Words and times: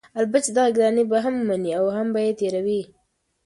البته 0.19 0.39
چې 0.45 0.51
دغه 0.55 0.69
ګرانی 0.75 1.03
به 1.11 1.17
هم 1.25 1.35
مني 1.47 1.71
او 1.79 1.85
هم 1.97 2.07
به 2.13 2.19
یې 2.25 2.33
تېروي؛ 2.39 2.81